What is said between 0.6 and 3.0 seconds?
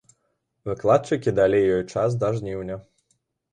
Выкладчыкі далі ёй час да жніўня.